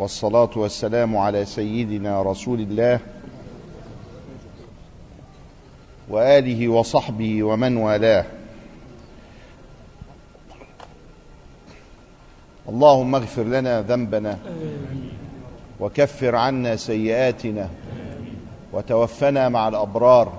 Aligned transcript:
والصلاة 0.00 0.50
والسلام 0.56 1.16
على 1.16 1.44
سيدنا 1.44 2.22
رسول 2.22 2.60
الله 2.60 3.00
وآله 6.08 6.68
وصحبه 6.68 7.42
ومن 7.42 7.76
والاه. 7.76 8.24
اللهم 12.68 13.14
اغفر 13.14 13.42
لنا 13.42 13.82
ذنبنا 13.82 14.38
وكفر 15.80 16.36
عنا 16.36 16.76
سيئاتنا 16.76 17.68
وتوفنا 18.72 19.48
مع 19.48 19.68
الأبرار 19.68 20.32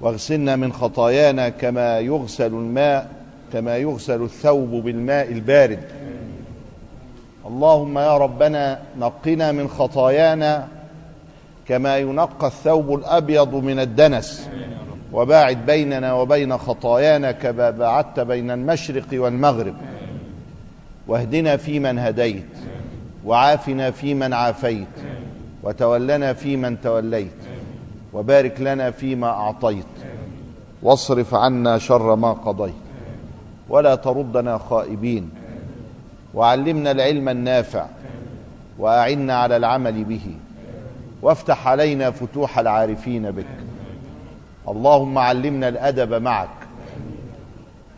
واغسلنا 0.00 0.56
من 0.56 0.72
خطايانا 0.72 1.48
كما 1.48 1.98
يغسل 1.98 2.54
الماء 2.54 3.10
كما 3.52 3.76
يغسل 3.76 4.22
الثوب 4.22 4.70
بالماء 4.70 5.32
البارد. 5.32 5.80
اللهم 7.48 7.98
يا 7.98 8.16
ربنا 8.16 8.78
نقنا 8.98 9.52
من 9.52 9.68
خطايانا 9.68 10.68
كما 11.68 11.98
ينقى 11.98 12.46
الثوب 12.46 12.94
الأبيض 12.94 13.54
من 13.54 13.78
الدنس. 13.78 14.48
وباعد 15.12 15.66
بيننا 15.66 16.12
وبين 16.12 16.58
خطايانا 16.58 17.32
كما 17.32 17.70
باعدت 17.70 18.20
بين 18.20 18.50
المشرق 18.50 19.06
والمغرب. 19.12 19.74
واهدنا 21.06 21.56
فيمن 21.56 21.98
هديت 21.98 22.52
وعافنا 23.24 23.90
فيمن 23.90 24.32
عافيت 24.32 24.86
وتولنا 25.62 26.32
فيمن 26.32 26.80
توليت 26.80 27.40
وبارك 28.12 28.60
لنا 28.60 28.90
فيما 28.90 29.26
أعطيت. 29.28 29.84
واصرف 30.82 31.34
عنا 31.34 31.78
شر 31.78 32.16
ما 32.16 32.32
قضيت. 32.32 32.74
ولا 33.68 33.94
تردنا 33.94 34.58
خائبين. 34.58 35.30
وعلمنا 36.38 36.90
العلم 36.90 37.28
النافع 37.28 37.86
وأعنا 38.78 39.34
على 39.34 39.56
العمل 39.56 40.04
به 40.04 40.36
وافتح 41.22 41.68
علينا 41.68 42.10
فتوح 42.10 42.58
العارفين 42.58 43.30
بك. 43.30 43.46
اللهم 44.68 45.18
علمنا 45.18 45.68
الأدب 45.68 46.14
معك. 46.14 46.48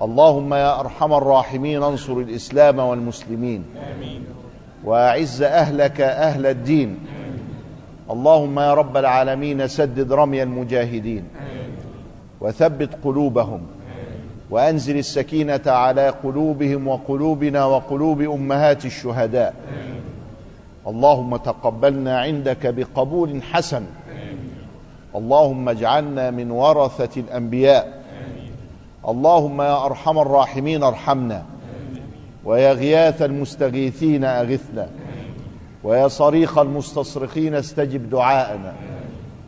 اللهم 0.02 0.55
يا 0.55 0.80
أرحم 0.80 1.12
الراحمين 1.12 1.83
انصر 1.83 2.12
الإسلام 2.12 2.78
والمسلمين. 2.78 3.64
وأعز 4.84 5.42
أهلك 5.42 6.00
أهل 6.00 6.46
الدين. 6.46 6.98
اللهم 8.11 8.61
يا 8.61 8.74
رب 8.74 8.96
العالمين 8.96 9.68
سدد 9.68 10.12
رمي 10.12 10.42
المجاهدين. 10.42 11.24
وثبت 12.41 12.91
قلوبهم. 13.05 13.61
وأنزل 14.50 14.98
السكينة 14.98 15.60
على 15.66 16.08
قلوبهم 16.08 16.88
وقلوبنا 16.88 17.64
وقلوب 17.64 18.20
أمهات 18.20 18.84
الشهداء. 18.84 19.54
اللهم 20.86 21.36
تقبلنا 21.36 22.20
عندك 22.20 22.66
بقبول 22.66 23.42
حسن. 23.42 23.82
اللهم 25.14 25.68
اجعلنا 25.68 26.30
من 26.30 26.50
ورثة 26.50 27.20
الأنبياء. 27.20 28.00
اللهم 29.08 29.62
يا 29.62 29.86
أرحم 29.86 30.18
الراحمين 30.18 30.82
ارحمنا. 30.82 31.42
ويا 32.44 32.72
غياث 32.72 33.22
المستغيثين 33.22 34.24
أغثنا. 34.24 34.88
ويا 35.84 36.08
صريخ 36.08 36.58
المستصرخين 36.58 37.54
استجب 37.54 38.10
دعاءنا. 38.10 38.72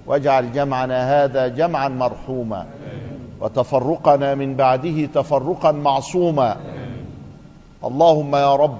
واجعل 0.06 0.52
جمعنا 0.52 1.24
هذا 1.24 1.48
جمعا 1.48 1.88
مرحوما. 1.88 2.66
وتفرقنا 3.42 4.34
من 4.34 4.56
بعده 4.56 5.06
تفرقا 5.06 5.72
معصوما. 5.72 6.56
اللهم 7.84 8.36
يا 8.36 8.56
رب 8.56 8.78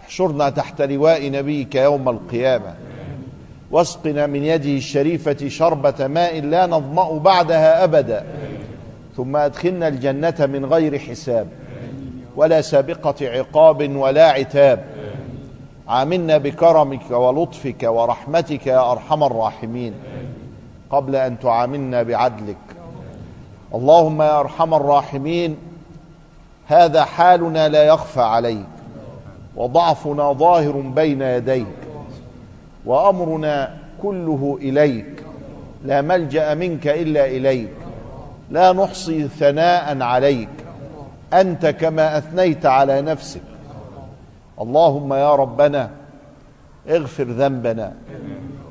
احشرنا 0.00 0.50
تحت 0.50 0.82
لواء 0.82 1.30
نبيك 1.30 1.74
يوم 1.74 2.08
القيامة. 2.08 2.74
واسقنا 3.70 4.26
من 4.26 4.44
يده 4.44 4.70
الشريفة 4.70 5.48
شربة 5.48 6.06
ماء 6.06 6.40
لا 6.40 6.66
نظمأ 6.66 7.18
بعدها 7.18 7.84
أبدا. 7.84 8.26
ثم 9.16 9.36
أدخلنا 9.36 9.88
الجنة 9.88 10.34
من 10.40 10.64
غير 10.64 10.98
حساب 10.98 11.48
ولا 12.36 12.60
سابقة 12.60 13.14
عقاب 13.20 13.96
ولا 13.96 14.30
عتاب. 14.30 14.84
عاملنا 15.88 16.38
بكرمك 16.38 17.10
ولطفك 17.10 17.82
ورحمتك 17.82 18.66
يا 18.66 18.92
أرحم 18.92 19.24
الراحمين. 19.24 19.94
قبل 20.90 21.16
أن 21.16 21.38
تعاملنا 21.38 22.02
بعدلك 22.02 22.56
اللهم 23.74 24.22
يا 24.22 24.40
أرحم 24.40 24.74
الراحمين 24.74 25.56
هذا 26.66 27.04
حالنا 27.04 27.68
لا 27.68 27.82
يخفى 27.84 28.20
عليك 28.20 28.66
وضعفنا 29.56 30.32
ظاهر 30.32 30.72
بين 30.72 31.22
يديك 31.22 31.66
وأمرنا 32.86 33.78
كله 34.02 34.58
إليك 34.60 35.24
لا 35.84 36.00
ملجأ 36.00 36.54
منك 36.54 36.88
إلا 36.88 37.26
إليك 37.26 37.72
لا 38.50 38.72
نحصي 38.72 39.28
ثناء 39.28 40.02
عليك 40.02 40.48
أنت 41.32 41.66
كما 41.66 42.18
أثنيت 42.18 42.66
على 42.66 43.02
نفسك. 43.02 43.42
اللهم 44.60 45.12
يا 45.12 45.34
ربنا 45.34 45.90
اغفر 46.88 47.24
ذنبنا 47.24 47.92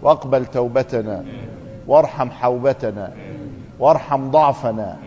واقبل 0.02 0.46
توبتنا 0.46 1.26
وارحم 1.88 2.32
حوبتنا 2.32 3.12
وارحم 3.82 4.32
ضعفنا. 4.32 4.98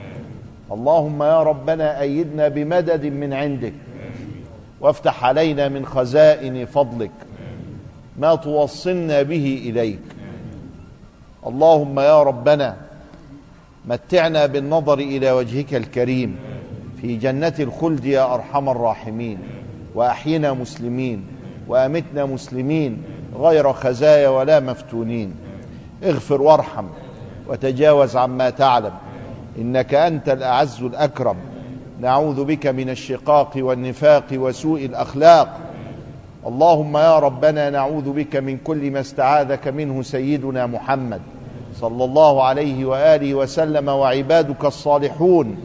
اللهم 0.72 1.22
يا 1.22 1.42
ربنا 1.42 2.00
أيدنا 2.00 2.48
بمدد 2.48 3.06
من 3.06 3.32
عندك. 3.32 3.72
وافتح 4.80 5.24
علينا 5.24 5.68
من 5.68 5.86
خزائن 5.86 6.66
فضلك. 6.66 7.10
ما 8.18 8.34
توصلنا 8.34 9.22
به 9.22 9.62
إليك. 9.66 10.00
اللهم 11.46 12.00
يا 12.00 12.22
ربنا 12.22 12.76
متعنا 13.86 14.46
بالنظر 14.46 14.98
إلى 14.98 15.30
وجهك 15.30 15.74
الكريم. 15.74 16.36
في 17.00 17.16
جنة 17.16 17.54
الخلد 17.60 18.04
يا 18.04 18.34
أرحم 18.34 18.68
الراحمين. 18.68 19.38
وأحينا 19.94 20.52
مسلمين. 20.52 21.26
وأمتنا 21.68 22.24
مسلمين. 22.24 23.02
غير 23.38 23.72
خزايا 23.72 24.28
ولا 24.28 24.60
مفتونين. 24.60 25.34
اغفر 26.04 26.42
وارحم. 26.42 26.86
وتجاوز 27.48 28.16
عما 28.16 28.50
تعلم. 28.50 28.92
إنك 29.58 29.94
أنت 29.94 30.28
الأعز 30.28 30.82
الأكرم. 30.82 31.36
نعوذ 32.00 32.44
بك 32.44 32.66
من 32.66 32.90
الشقاق 32.90 33.50
والنفاق 33.56 34.24
وسوء 34.32 34.84
الأخلاق. 34.84 35.60
اللهم 36.46 36.96
يا 36.96 37.18
ربنا 37.18 37.70
نعوذ 37.70 38.12
بك 38.12 38.36
من 38.36 38.56
كل 38.56 38.90
ما 38.90 39.00
استعاذك 39.00 39.68
منه 39.68 40.02
سيدنا 40.02 40.66
محمد 40.66 41.20
صلى 41.80 42.04
الله 42.04 42.42
عليه 42.42 42.84
وآله 42.84 43.34
وسلم 43.34 43.88
وعبادك 43.88 44.64
الصالحون. 44.64 45.56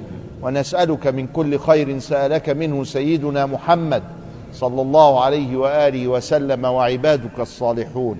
ونسألك 0.41 1.07
من 1.07 1.28
كل 1.28 1.59
خير 1.59 2.00
سألك 2.00 2.50
منه 2.50 2.84
سيدنا 2.84 3.46
محمد 3.46 4.03
صلى 4.53 4.81
الله 4.81 5.23
عليه 5.23 5.57
وآله 5.57 6.07
وسلم 6.07 6.66
وعبادك 6.66 7.40
الصالحون. 7.40 8.17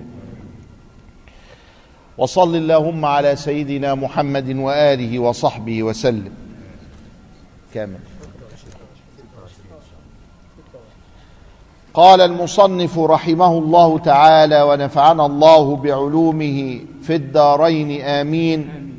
وصل 2.18 2.56
اللهم 2.56 3.04
على 3.04 3.36
سيدنا 3.36 3.94
محمد 3.94 4.56
وآله 4.56 5.18
وصحبه 5.18 5.82
وسلم. 5.82 6.32
كامل. 7.74 7.98
قال 11.94 12.20
المصنف 12.20 12.98
رحمه 12.98 13.58
الله 13.58 13.98
تعالى 13.98 14.62
ونفعنا 14.62 15.26
الله 15.26 15.76
بعلومه 15.76 16.80
في 17.02 17.14
الدارين 17.14 18.02
آمين. 18.02 18.90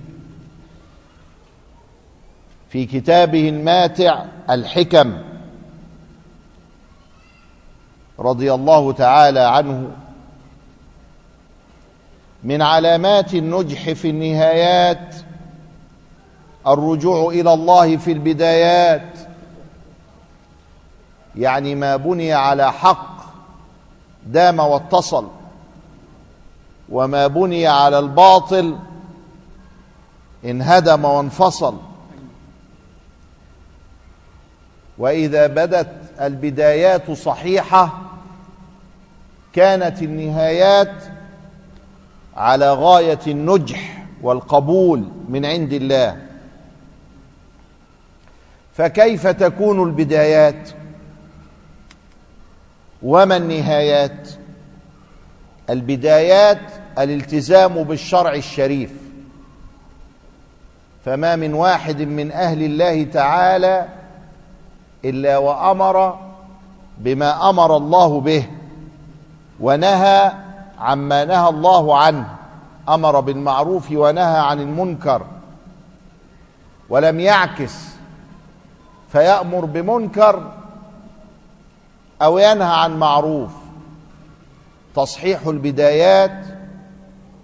في 2.69 2.85
كتابه 2.85 3.49
الماتع 3.49 4.25
الحكم 4.49 5.13
رضي 8.19 8.53
الله 8.53 8.91
تعالى 8.91 9.39
عنه 9.39 9.91
من 12.43 12.61
علامات 12.61 13.33
النجح 13.33 13.91
في 13.91 14.09
النهايات 14.09 15.15
الرجوع 16.67 17.29
إلى 17.33 17.53
الله 17.53 17.97
في 17.97 18.11
البدايات. 18.11 19.17
يعني 21.35 21.75
ما 21.75 21.95
بني 21.95 22.33
على 22.33 22.71
حق 22.71 23.21
دام 24.25 24.59
واتصل 24.59 25.27
وما 26.89 27.27
بني 27.27 27.67
على 27.67 27.99
الباطل 27.99 28.77
انهدم 30.45 31.05
وانفصل. 31.05 31.77
وإذا 34.97 35.47
بدت 35.47 35.89
البدايات 36.21 37.11
صحيحة 37.11 38.01
كانت 39.53 40.01
النهايات 40.01 41.20
على 42.37 42.73
غاية 42.73 43.19
النجح 43.27 44.05
والقبول 44.21 45.09
من 45.29 45.45
عند 45.45 45.73
الله. 45.73 46.17
فكيف 48.73 49.27
تكون 49.27 49.83
البدايات؟ 49.83 50.69
وما 53.03 53.37
النهايات؟ 53.37 54.29
البدايات 55.69 56.61
الالتزام 56.99 57.83
بالشرع 57.83 58.33
الشريف. 58.33 58.91
فما 61.05 61.35
من 61.35 61.53
واحد 61.53 62.01
من 62.01 62.31
أهل 62.31 62.63
الله 62.63 63.03
تعالى 63.03 63.87
إلا 65.05 65.37
وأمر 65.37 66.19
بما 66.97 67.49
أمر 67.49 67.77
الله 67.77 68.21
به 68.21 68.45
ونهى 69.59 70.31
عما 70.81 71.25
نهى 71.25 71.49
الله 71.49 71.97
عنه 71.97 72.27
أمر 72.89 73.19
بالمعروف 73.19 73.91
ونهى 73.91 74.39
عن 74.39 74.61
المنكر 74.61 75.25
ولم 76.89 77.19
يعكس 77.19 77.75
فيأمر 79.11 79.65
بمنكر 79.65 80.51
أو 82.21 82.37
ينهى 82.37 82.73
عن 82.73 82.99
معروف. 82.99 83.51
تصحيح 84.95 85.47
البدايات 85.47 86.45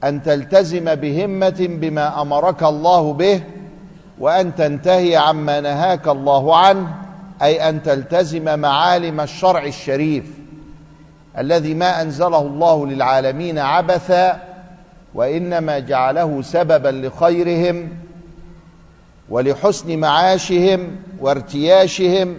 أن 0.03 0.23
تلتزم 0.23 0.95
بهمة 0.95 1.67
بما 1.69 2.21
أمرك 2.21 2.63
الله 2.63 3.13
به 3.13 3.43
وأن 4.19 4.55
تنتهي 4.55 5.15
عما 5.15 5.61
نهاك 5.61 6.07
الله 6.07 6.57
عنه 6.57 6.95
أي 7.41 7.69
أن 7.69 7.83
تلتزم 7.83 8.59
معالم 8.59 9.21
الشرع 9.21 9.63
الشريف. 9.63 10.46
الذي 11.37 11.73
ما 11.73 12.01
أنزله 12.01 12.41
الله 12.41 12.87
للعالمين 12.87 13.59
عبثا 13.59 14.41
وإنما 15.13 15.79
جعله 15.79 16.41
سببا 16.41 17.07
لخيرهم 17.07 17.89
ولحسن 19.29 19.97
معاشهم 19.97 20.95
وارتياشهم 21.19 22.37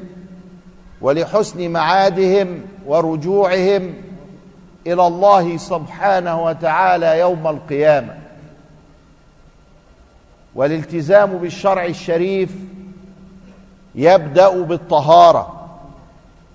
ولحسن 1.00 1.70
معادهم 1.70 2.60
ورجوعهم 2.86 3.94
إلى 4.86 5.06
الله 5.06 5.56
سبحانه 5.56 6.44
وتعالى 6.44 7.18
يوم 7.18 7.46
القيامة. 7.46 8.14
والالتزام 10.54 11.38
بالشرع 11.38 11.84
الشريف 11.84 12.50
يبدأ 13.94 14.62
بالطهارة 14.62 15.68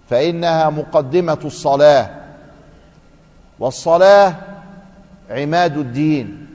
فإنها 0.09 0.69
مقدمة 0.69 1.39
الصلاة. 1.45 2.22
والصلاة 3.63 4.35
عماد 5.29 5.77
الدين 5.77 6.47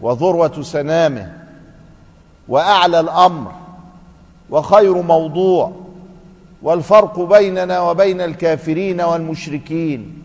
وذروة 0.00 0.62
سنامه 0.62 1.32
وأعلى 2.48 3.00
الأمر 3.00 3.52
وخير 4.50 5.02
موضوع 5.02 5.72
والفرق 6.62 7.20
بيننا 7.20 7.80
وبين 7.80 8.20
الكافرين 8.20 9.00
والمشركين 9.00 10.22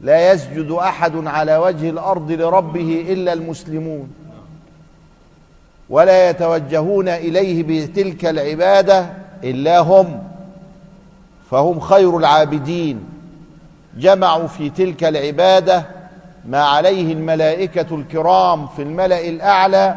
لا 0.00 0.32
يسجد 0.32 0.70
أحد 0.70 1.26
على 1.26 1.56
وجه 1.56 1.90
الأرض 1.90 2.30
لربه 2.32 3.06
إلا 3.08 3.32
المسلمون 3.32 4.10
ولا 5.90 6.30
يتوجهون 6.30 7.08
إليه 7.08 7.62
بتلك 7.62 8.24
العبادة 8.26 9.10
إلا 9.44 9.78
هم 9.78 10.22
فهم 11.50 11.80
خير 11.80 12.16
العابدين 12.16 13.11
جمعوا 13.96 14.46
في 14.46 14.70
تلك 14.70 15.04
العبادة 15.04 15.84
ما 16.44 16.62
عليه 16.64 17.12
الملائكة 17.12 17.94
الكرام 17.94 18.66
في 18.66 18.82
الملأ 18.82 19.28
الأعلى 19.28 19.96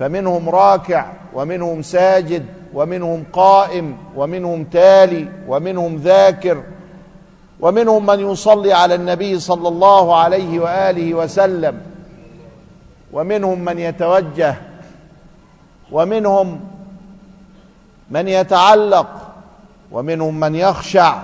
فمنهم 0.00 0.48
راكع 0.48 1.06
ومنهم 1.34 1.82
ساجد 1.82 2.46
ومنهم 2.74 3.24
قائم 3.32 3.96
ومنهم 4.16 4.64
تالي 4.64 5.28
ومنهم 5.48 5.96
ذاكر 5.96 6.62
ومنهم 7.60 8.06
من 8.06 8.20
يصلي 8.30 8.72
على 8.72 8.94
النبي 8.94 9.38
صلى 9.38 9.68
الله 9.68 10.16
عليه 10.16 10.60
وآله 10.60 11.14
وسلم 11.14 11.80
ومنهم 13.12 13.64
من 13.64 13.78
يتوجه 13.78 14.54
ومنهم 15.92 16.60
من 18.10 18.28
يتعلق 18.28 19.06
ومنهم 19.92 20.40
من 20.40 20.54
يخشع 20.54 21.22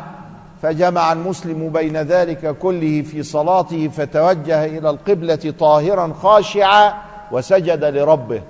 فجمع 0.63 1.13
المسلم 1.13 1.69
بين 1.69 1.97
ذلك 1.97 2.59
كله 2.59 3.03
في 3.03 3.23
صلاته 3.23 3.89
فتوجه 3.89 4.65
إلى 4.65 4.91
القبلة 4.91 5.55
طاهرا 5.59 6.13
خاشعا 6.23 6.95
وسجد 7.33 7.85
لربه 7.85 8.43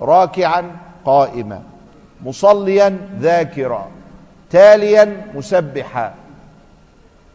راكعا 0.00 0.76
قائما 1.04 1.62
مصليا 2.24 2.98
ذاكرا 3.20 3.88
تاليا 4.50 5.26
مسبحا. 5.34 6.14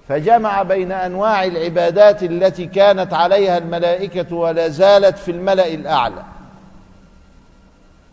فجمع 0.08 0.64
بين 0.64 0.92
أنواع 0.92 1.44
العبادات 1.44 2.24
التي 2.24 2.66
كانت 2.66 3.14
عليها 3.14 3.58
الملائكة 3.58 4.36
ولا 4.36 4.68
زالت 4.68 5.18
في 5.18 5.32
الملأ 5.32 5.68
الأعلى. 5.68 6.24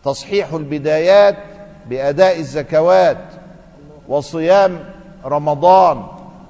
تصحيح 0.05 0.53
البدايات 0.53 1.37
بأداء 1.89 2.39
الزكوات 2.39 3.17
وصيام 4.07 4.90
رمضان 5.25 6.03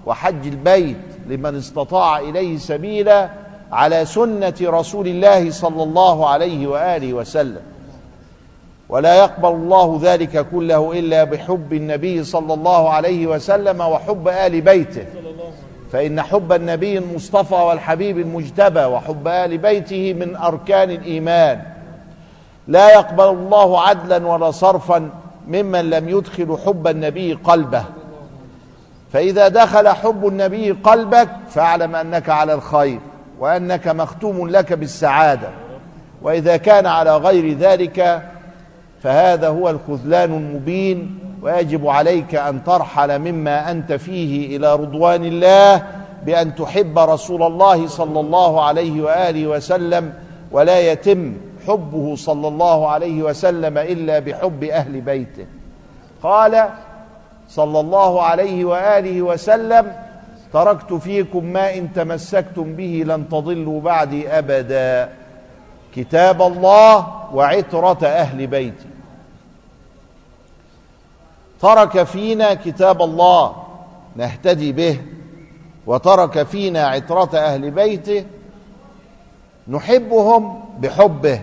وحج 0.05 0.47
البيت 0.47 0.97
لمن 1.27 1.55
استطاع 1.55 2.19
إليه 2.19 2.57
سبيلا 2.57 3.29
على 3.71 4.05
سنة 4.05 4.53
رسول 4.61 5.07
الله 5.07 5.51
صلى 5.51 5.83
الله 5.83 6.29
عليه 6.29 6.67
وآله 6.67 7.13
وسلم. 7.13 7.61
ولا 8.89 9.15
يقبل 9.15 9.49
الله 9.49 9.99
ذلك 10.01 10.47
كله 10.51 10.99
إلا 10.99 11.23
بحب 11.23 11.73
النبي 11.73 12.23
صلى 12.23 12.53
الله 12.53 12.89
عليه 12.89 13.27
وسلم 13.27 13.81
وحب 13.81 14.27
آل 14.27 14.61
بيته. 14.61 15.05
فإن 15.91 16.21
حب 16.21 16.51
النبي 16.51 16.97
المصطفى 16.97 17.55
والحبيب 17.55 18.19
المجتبى 18.19 18.85
وحب 18.85 19.27
آل 19.27 19.57
بيته 19.57 20.13
من 20.13 20.35
أركان 20.35 20.91
الإيمان. 20.91 21.61
لا 22.67 22.93
يقبل 22.93 23.29
الله 23.29 23.81
عدلا 23.81 24.27
ولا 24.27 24.51
صرفا 24.51 25.09
ممن 25.47 25.89
لم 25.89 26.09
يدخل 26.09 26.57
حب 26.65 26.87
النبي 26.87 27.33
قلبه. 27.33 27.83
فإذا 29.13 29.47
دخل 29.47 29.87
حب 29.87 30.27
النبي 30.27 30.71
قلبك 30.71 31.29
فاعلم 31.49 31.95
أنك 31.95 32.29
على 32.29 32.53
الخير 32.53 32.99
وأنك 33.39 33.87
مختوم 33.87 34.49
لك 34.49 34.73
بالسعادة. 34.73 35.49
وإذا 36.21 36.57
كان 36.57 36.85
على 36.85 37.17
غير 37.17 37.57
ذلك 37.57 38.21
فهذا 39.03 39.47
هو 39.47 39.69
الخذلان 39.69 40.33
المبين 40.33 41.19
ويجب 41.41 41.87
عليك 41.87 42.35
أن 42.35 42.63
ترحل 42.63 43.19
مما 43.19 43.71
أنت 43.71 43.93
فيه 43.93 44.57
إلى 44.57 44.75
رضوان 44.75 45.25
الله 45.25 45.83
بأن 46.25 46.55
تحب 46.55 46.99
رسول 46.99 47.43
الله 47.43 47.87
صلى 47.87 48.19
الله 48.19 48.63
عليه 48.63 49.01
وآله 49.01 49.47
وسلم 49.47 50.13
ولا 50.51 50.79
يتم 50.91 51.33
حبه 51.67 52.15
صلى 52.15 52.47
الله 52.47 52.89
عليه 52.89 53.23
وسلم 53.23 53.77
إلا 53.77 54.19
بحب 54.19 54.63
أهل 54.63 55.01
بيته. 55.01 55.45
قال 56.23 56.69
صلى 57.51 57.79
الله 57.79 58.21
عليه 58.21 58.65
وآله 58.65 59.21
وسلم 59.21 59.95
تركت 60.53 60.93
فيكم 60.93 61.45
ما 61.45 61.75
إن 61.75 61.93
تمسكتم 61.93 62.75
به 62.75 63.03
لن 63.07 63.29
تضلوا 63.29 63.81
بعدي 63.81 64.29
أبدا. 64.29 65.09
كتاب 65.95 66.41
الله 66.41 67.07
وعترة 67.33 68.07
أهل 68.07 68.47
بيتي. 68.47 68.87
ترك 71.61 72.03
فينا 72.03 72.53
كتاب 72.53 73.01
الله 73.01 73.55
نهتدي 74.15 74.71
به. 74.71 74.99
وترك 75.87 76.43
فينا 76.43 76.87
عترة 76.87 77.37
أهل 77.37 77.71
بيته 77.71 78.25
نحبهم 79.67 80.63
بحبه 80.79 81.41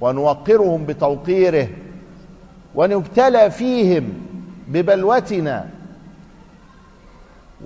ونوقرهم 0.00 0.86
بتوقيره 0.86 1.68
ونبتلى 2.74 3.50
فيهم 3.50 4.29
ببلوتنا 4.70 5.68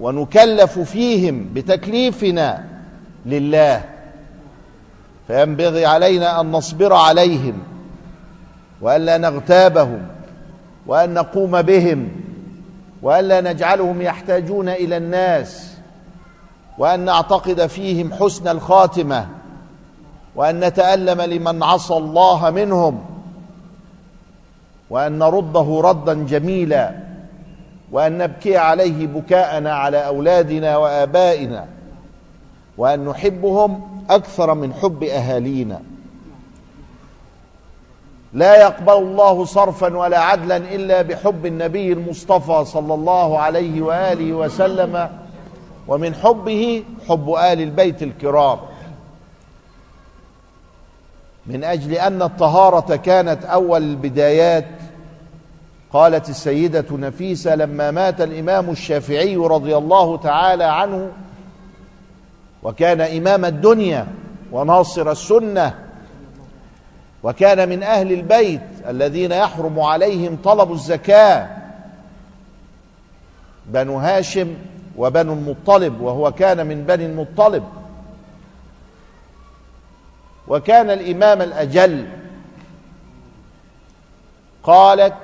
ونكلف 0.01 0.79
فيهم 0.79 1.49
بتكليفنا 1.55 2.65
لله. 3.27 3.83
فينبغي 5.27 5.87
علينا 5.87 6.41
أن 6.41 6.53
نصبر 6.53 6.93
عليهم 6.93 7.63
والا 8.81 9.19
نغتابهم 9.19 10.07
وأن 10.87 11.15
نقوم 11.15 11.63
بهم 11.63 12.09
والا 13.03 13.41
نجعلهم 13.41 14.03
يحتاجون 14.03 14.69
إلى 14.69 14.97
الناس 14.97 15.75
وأن 16.79 17.01
نعتقد 17.01 17.67
فيهم 17.67 18.13
حسن 18.13 18.49
الخاتمة 18.49 19.29
وأن 20.37 20.61
نتألم 20.61 21.21
لمن 21.23 21.63
عصى 21.63 21.95
الله 21.95 22.51
منهم. 22.51 23.05
وأن 24.91 25.19
نرده 25.19 25.81
ردا 25.85 26.15
جميلا 26.15 26.95
وأن 27.93 28.19
نبكي 28.19 28.57
عليه 28.57 29.07
بكاءنا 29.07 29.75
على 29.75 30.07
أولادنا 30.07 30.77
وآبائنا 30.77 31.67
وأن 32.79 33.05
نحبهم 33.05 33.81
أكثر 34.11 34.55
من 34.55 34.75
حب 34.75 35.03
أهالينا. 35.03 35.81
لا 38.33 38.63
يقبل 38.63 38.93
الله 38.93 39.45
صرفا 39.45 39.97
ولا 39.97 40.19
عدلا 40.19 40.57
إلا 40.57 41.03
بحب 41.03 41.47
النبي 41.47 41.93
المصطفى 41.93 42.65
صلى 42.65 42.95
الله 42.95 43.39
عليه 43.39 43.83
وآله 43.83 44.33
وسلم 44.33 45.09
ومن 45.89 46.15
حبه 46.15 46.85
حب 47.09 47.31
آل 47.31 47.61
البيت 47.61 48.03
الكرام. 48.03 48.59
من 51.47 51.65
أجل 51.65 51.93
أن 51.93 52.23
الطهارة 52.23 52.97
كانت 52.97 53.45
أول 53.45 53.83
البدايات 53.83 54.67
قالت 55.93 56.29
السيدة 56.29 56.85
نفيسة 56.91 57.55
لما 57.55 57.91
مات 57.91 58.21
الإمام 58.21 58.71
الشافعي 58.71 59.37
رضي 59.37 59.77
الله 59.77 60.17
تعالى 60.17 60.65
عنه 60.65 61.11
وكان 62.63 63.01
إمام 63.01 63.45
الدنيا 63.45 64.07
وناصر 64.53 65.11
السنة 65.11 65.75
وكان 67.23 67.69
من 67.69 67.83
أهل 67.83 68.13
البيت 68.13 68.61
الذين 68.89 69.33
يحرم 69.33 69.81
عليهم 69.81 70.39
طلب 70.45 70.73
الزكاة 70.73 71.49
بنو 73.67 73.99
هاشم 73.99 74.55
وبنو 74.97 75.33
المطلب 75.33 76.01
وهو 76.01 76.33
كان 76.33 76.67
من 76.67 76.85
بني 76.85 77.07
المطلب. 77.07 77.65
وكان 80.49 80.91
الإمام 80.91 81.43
الأجل 81.43 82.09
قالت 84.63 85.15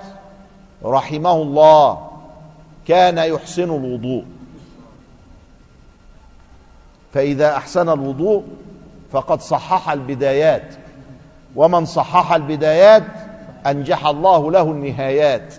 رحمه 0.84 1.32
الله 1.32 2.10
كان 2.88 3.18
يحسن 3.18 3.64
الوضوء. 3.64 4.24
فإذا 7.12 7.56
أحسن 7.56 7.88
الوضوء 7.88 8.44
فقد 9.12 9.40
صحح 9.40 9.90
البدايات 9.90 10.74
ومن 11.56 11.84
صحح 11.84 12.32
البدايات 12.32 13.02
أنجح 13.66 14.06
الله 14.06 14.50
له 14.52 14.62
النهايات 14.62 15.54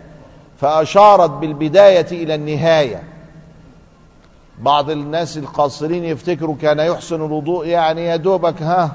فأشارت 0.58 1.30
بالبداية 1.30 2.08
إلى 2.12 2.36
النهاية. 2.36 3.03
بعض 4.60 4.89
الناس 4.89 5.38
القاصرين 5.38 6.03
يفتكروا 6.03 6.56
كان 6.62 6.80
يحسن 6.80 7.15
الوضوء 7.15 7.65
يعني 7.68 8.06
يا 8.06 8.15
دوبك 8.15 8.62
ها 8.62 8.91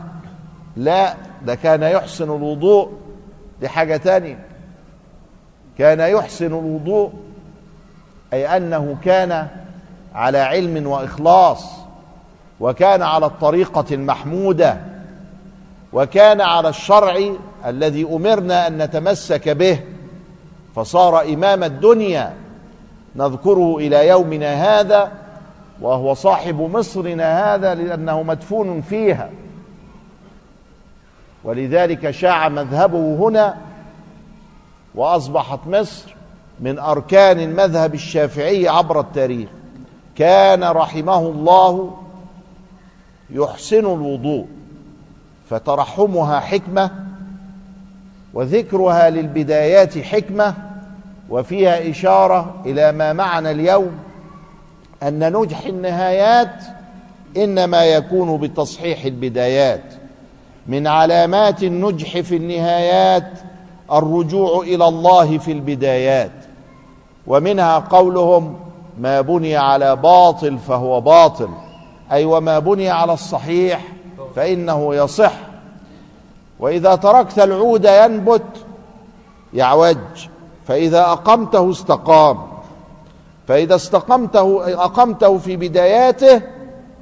لا 0.77 1.15
ده 1.43 1.55
كان 1.55 1.83
يحسن 1.83 2.25
الوضوء 2.25 2.93
دي 3.61 3.69
حاجة 3.69 3.97
تانيه 3.97 4.39
كان 5.79 6.01
يحسن 6.01 6.47
الوضوء 6.47 7.13
أي 8.33 8.57
أنه 8.57 8.97
كان 9.05 9.47
على 10.15 10.39
علم 10.39 10.87
وإخلاص 10.87 11.67
وكان 12.61 13.03
على 13.03 13.27
الطريقة 13.27 13.85
المحموده 13.93 14.77
وكان 15.93 16.41
على 16.41 16.69
الشرع 16.69 17.31
الذي 17.67 18.05
أمرنا 18.05 18.67
أن 18.67 18.83
نتمسك 18.83 19.49
به. 19.49 19.81
فصار 20.77 21.23
إمام 21.23 21.65
الدنيا 21.65 22.33
نذكره 23.17 23.77
إلى 23.77 24.09
يومنا 24.09 24.81
هذا 24.81 25.13
وهو 25.81 26.15
صاحب 26.15 26.61
مصرنا 26.61 27.55
هذا 27.55 27.75
لأنه 27.75 28.23
مدفون 28.23 28.81
فيها. 28.81 29.31
ولذلك 31.47 32.11
شاع 32.11 32.49
مذهبه 32.49 33.15
هنا 33.15 33.57
وأصبحت 34.95 35.61
مصر 35.67 36.15
من 36.61 36.79
أركان 36.79 37.41
المذهب 37.41 37.95
الشافعي 37.95 38.69
عبر 38.69 39.01
التاريخ. 39.01 39.49
كان 40.17 40.65
رحمه 40.65 41.19
الله 41.19 41.97
يحسن 43.31 43.79
الوضوء 43.79 44.47
فترحمها 45.51 46.41
حكمة 46.41 46.91
وذكرها 48.35 49.11
للبدايات 49.11 49.99
حكمة 49.99 50.55
وفيها 51.31 51.91
إشارة 51.91 52.63
إلى 52.67 52.93
ما 52.93 53.13
معنا 53.13 53.51
اليوم 53.51 53.99
أن 55.03 55.37
نجح 55.37 55.67
النهايات 55.67 56.63
إنما 57.37 57.85
يكون 57.85 58.37
بتصحيح 58.41 59.05
البدايات. 59.05 60.06
من 60.69 60.87
علامات 60.87 61.63
النجح 61.63 62.21
في 62.21 62.37
النهايات 62.37 63.31
الرجوع 63.93 64.61
إلى 64.61 64.89
الله 64.89 65.39
في 65.39 65.53
البدايات 65.53 66.33
ومنها 67.27 67.79
قولهم 67.79 68.57
ما 68.99 69.21
بني 69.21 69.57
على 69.57 69.97
باطل 69.97 70.59
فهو 70.59 71.01
باطل 71.01 71.49
أي 72.13 72.25
وما 72.25 72.59
بني 72.59 72.91
على 72.91 73.13
الصحيح 73.13 73.81
فإنه 74.37 74.95
يصح. 74.95 75.33
وإذا 76.61 76.95
تركت 76.95 77.39
العود 77.39 77.85
ينبت 77.85 78.43
يعوج 79.55 79.97
فإذا 80.67 81.01
أقمته 81.01 81.71
استقام 81.71 82.39
فإذا 83.49 83.75
استقمته 83.75 84.75
أقمته 84.85 85.39
في 85.39 85.57
بداياته 85.57 86.43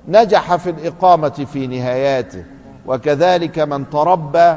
نجح 0.08 0.56
في 0.56 0.70
الإقامة 0.70 1.46
في 1.52 1.66
نهاياته. 1.66 2.44
وكذلك 2.86 3.58
من 3.58 3.90
تربى 3.90 4.56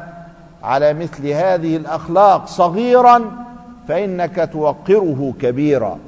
على 0.64 0.94
مثل 0.94 1.28
هذه 1.28 1.78
الأخلاق 1.78 2.48
صغيرا 2.48 3.32
فإنك 3.88 4.50
توقره 4.54 5.34
كبيرا. 5.42 6.00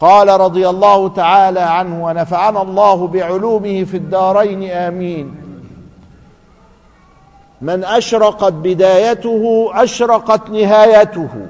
قال 0.00 0.28
رضي 0.28 0.68
الله 0.68 1.08
تعالى 1.08 1.60
عنه 1.60 2.04
ونفعنا 2.04 2.62
الله 2.62 3.06
بعلومه 3.06 3.84
في 3.84 3.96
الدارين 3.96 4.70
آمين. 4.70 5.34
من 7.60 7.84
أشرقت 7.84 8.52
بدايته 8.52 9.70
أشرقت 9.74 10.50
نهايته. 10.50 11.46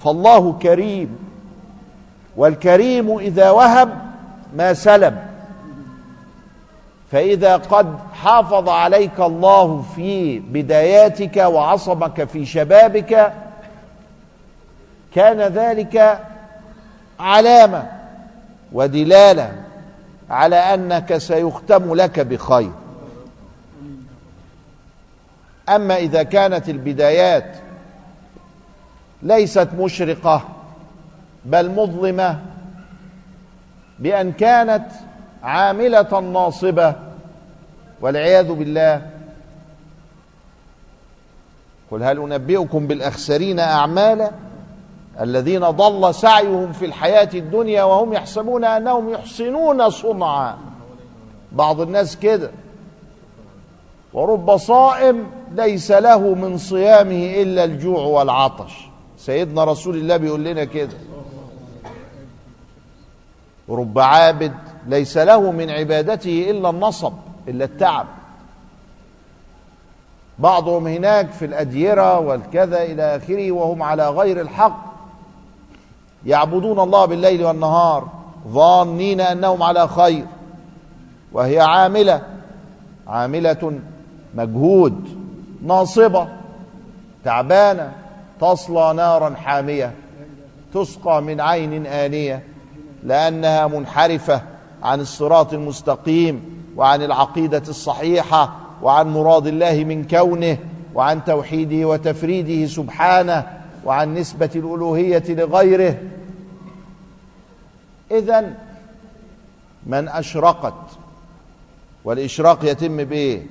فالله 0.00 0.52
كريم. 0.52 1.18
والكريم 2.36 3.18
إذا 3.18 3.50
وهب 3.50 3.98
ما 4.56 4.74
سلب. 4.74 5.27
فإذا 7.10 7.56
قد 7.56 7.98
حافظ 8.12 8.68
عليك 8.68 9.20
الله 9.20 9.82
في 9.96 10.38
بداياتك 10.38 11.36
وعصمك 11.36 12.24
في 12.24 12.46
شبابك 12.46 13.32
كان 15.14 15.40
ذلك 15.40 16.20
علامة 17.20 17.86
ودلالة 18.72 19.52
على 20.30 20.56
أنك 20.56 21.18
سيختم 21.18 21.94
لك 21.94 22.20
بخير. 22.20 22.70
أما 25.68 25.96
إذا 25.96 26.22
كانت 26.22 26.68
البدايات 26.68 27.56
ليست 29.22 29.68
مشرقة 29.78 30.42
بل 31.44 31.70
مظلمة 31.70 32.38
بأن 33.98 34.32
كانت 34.32 34.86
عاملة 35.42 36.20
ناصبة 36.20 36.94
والعياذ 38.00 38.52
بالله. 38.52 39.10
قل 41.90 42.02
هل 42.02 42.18
أنبئكم 42.18 42.86
بالأخسرين 42.86 43.60
أعمالا 43.60 44.30
الذين 45.20 45.60
ضل 45.60 46.14
سعيهم 46.14 46.72
في 46.72 46.84
الحياة 46.84 47.28
الدنيا 47.34 47.84
وهم 47.84 48.12
يحسبون 48.12 48.64
أنهم 48.64 49.08
يحسنون 49.08 49.90
صنعا؟ 49.90 50.58
بعض 51.52 51.80
الناس 51.80 52.16
كده. 52.16 52.50
ورب 54.12 54.56
صائم 54.56 55.26
ليس 55.52 55.90
له 55.90 56.34
من 56.34 56.58
صيامه 56.58 57.42
إلا 57.42 57.64
الجوع 57.64 58.00
والعطش. 58.00 58.88
سيدنا 59.16 59.64
رسول 59.64 59.96
الله 59.96 60.16
بيقول 60.16 60.44
لنا 60.44 60.64
كده. 60.64 60.96
رب 63.68 63.98
عابد 63.98 64.54
ليس 64.88 65.16
له 65.16 65.50
من 65.50 65.70
عبادته 65.70 66.46
إلا 66.50 66.70
النصب 66.70 67.12
إلا 67.48 67.64
التعب. 67.64 68.06
بعضهم 70.38 70.86
هناك 70.86 71.30
في 71.30 71.44
الأديرة 71.44 72.18
والكذا 72.18 72.82
إلى 72.82 73.16
آخره 73.16 73.52
وهم 73.52 73.82
على 73.82 74.08
غير 74.08 74.40
الحق. 74.40 74.88
يعبدون 76.26 76.80
الله 76.80 77.04
بالليل 77.04 77.44
والنهار 77.44 78.08
ظانين 78.48 79.20
أنهم 79.20 79.62
على 79.62 79.88
خير. 79.88 80.24
وهي 81.32 81.60
عاملة 81.60 82.22
عاملة 83.06 83.80
مجهود 84.34 85.08
ناصبة 85.62 86.28
تعبانة 87.24 87.92
تصلى 88.40 88.92
نارا 88.92 89.34
حامية 89.34 89.92
تسقى 90.74 91.22
من 91.22 91.40
عين 91.40 91.86
آنية 91.86 92.44
لأنها 93.04 93.66
منحرفة. 93.66 94.57
عن 94.82 95.00
الصراط 95.00 95.52
المستقيم 95.52 96.62
وعن 96.76 97.02
العقيدة 97.02 97.62
الصحيحة 97.68 98.56
وعن 98.82 99.12
مراد 99.12 99.46
الله 99.46 99.84
من 99.84 100.04
كونه 100.04 100.58
وعن 100.94 101.24
توحيده 101.24 101.88
وتفريده 101.88 102.66
سبحانه 102.66 103.60
وعن 103.84 104.14
نسبة 104.14 104.50
الألوهية 104.54 105.24
لغيره. 105.28 105.98
اذا 108.10 108.54
من 109.86 110.08
أشرقت 110.08 110.74
والإشراق 112.04 112.64
يتم 112.64 113.04
بايه 113.04 113.46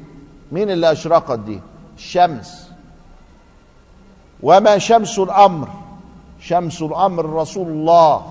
مين 0.51 0.69
اللي 0.69 0.91
أشرقت 0.91 1.39
دي؟ 1.39 1.59
الشمس. 1.97 2.69
وما 4.43 4.77
شمس 4.77 5.19
الأمر؟ 5.19 5.69
شمس 6.39 6.81
الأمر 6.81 7.25
رسول 7.25 7.67
الله 7.67 8.21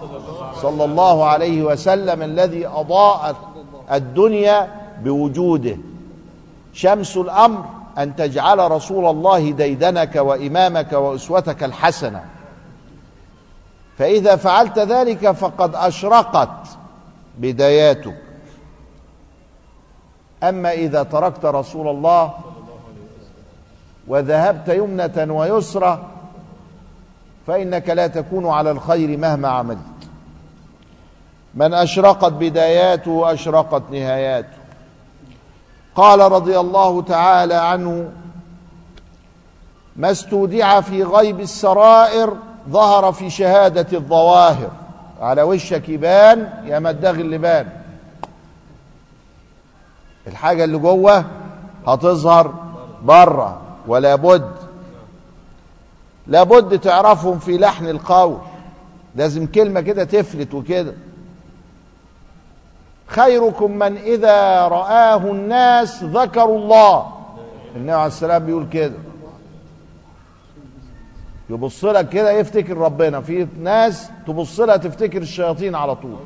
صلى 0.63 0.85
الله 0.85 1.25
عليه 1.25 1.63
وسلم 1.63 2.23
الذي 2.23 2.67
أضاءت 2.67 3.37
الدنيا 3.93 4.69
بوجوده. 5.03 5.77
شمس 6.73 7.17
الأمر 7.17 7.65
أن 7.99 8.17
تجعل 8.17 8.71
رسول 8.71 9.07
الله 9.07 9.51
ديدنك 9.51 10.17
وإمامك 10.17 10.93
وأسوتك 10.93 11.65
الحسنة. 11.65 12.25
فإذا 13.99 14.37
فعلت 14.37 14.79
ذلك 14.79 15.31
فقد 15.31 15.75
أشرقت 15.75 16.69
بداياتك. 17.39 18.23
أما 20.43 20.73
إذا 20.73 21.03
تركت 21.03 21.45
رسول 21.45 21.89
الله 21.89 22.35
وذهبت 24.09 24.69
يمنة 24.69 25.35
ويسرى 25.35 26.03
فإنك 27.47 27.89
لا 27.89 28.07
تكون 28.07 28.49
على 28.49 28.71
الخير 28.71 29.19
مهما 29.19 29.49
عملت. 29.49 29.79
من 31.55 31.75
أشرقت 31.75 32.33
بداياته 32.33 33.33
أشرقت 33.33 33.83
نهاياته. 33.91 34.57
قال 35.95 36.33
رضي 36.33 36.61
الله 36.61 37.03
تعالى 37.03 37.55
عنه 37.55 38.11
ما 39.97 40.11
استودع 40.11 40.81
في 40.81 41.03
غيب 41.03 41.41
السرائر 41.41 42.37
ظهر 42.69 43.13
في 43.13 43.31
شهادة 43.31 43.99
الظواهر. 43.99 44.71
على 45.21 45.43
وشك 45.43 45.89
يبان 45.89 46.63
يا 46.65 46.79
مدغ 46.79 47.11
اللي 47.11 47.39
بان. 47.39 47.69
الحاجة 50.27 50.65
اللي 50.65 50.79
جوه 50.79 51.25
هتظهر 51.87 52.55
بره 53.03 53.61
ولا 53.87 54.15
بد 54.15 54.56
لابد 56.29 56.79
تعرفهم 56.79 57.39
في 57.39 57.59
لحن 57.59 57.89
القول. 57.89 58.39
لازم 59.15 59.47
كلمة 59.47 59.81
كده 59.81 60.05
تفلت 60.05 60.55
وكده. 60.55 60.95
خيركم 63.07 63.71
من 63.71 63.97
إذا 63.97 64.69
رآه 64.69 65.17
الناس 65.17 66.05
ذكروا 66.05 66.59
الله. 66.59 67.13
النبي 67.77 67.93
عليه 67.93 68.07
السلام 68.07 68.47
بيقول 68.47 68.69
كده. 68.69 68.97
يبص 71.51 71.85
لك 71.85 72.09
كده 72.09 72.31
يفتكر 72.31 72.77
ربنا. 72.77 73.21
في 73.21 73.47
ناس 73.61 74.11
تبص 74.27 74.61
لها 74.61 74.77
تفتكر 74.77 75.23
الشياطين 75.23 75.75
على 75.75 75.95
طول. 75.95 76.17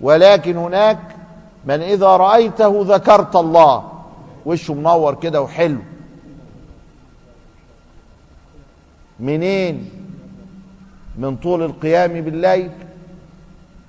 ولكن 0.00 0.56
هناك 0.56 0.98
من 1.64 1.80
إذا 1.80 2.06
رأيته 2.06 2.84
ذكرت 2.84 3.36
الله. 3.36 3.92
وشه 4.46 4.74
منور 4.74 5.14
كده 5.14 5.42
وحلو. 5.42 5.78
منين؟ 9.20 9.90
من 11.18 11.36
طول 11.36 11.62
القيام 11.62 12.20
بالليل. 12.20 12.70